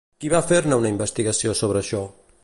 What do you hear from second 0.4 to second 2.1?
fer-ne una investigació sobre això?